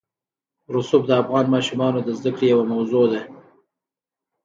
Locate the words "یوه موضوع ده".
2.53-3.21